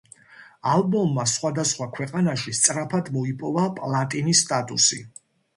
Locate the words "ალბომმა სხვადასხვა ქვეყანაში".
0.75-2.55